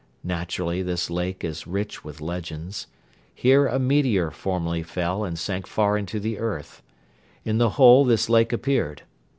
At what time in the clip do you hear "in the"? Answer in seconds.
7.45-7.69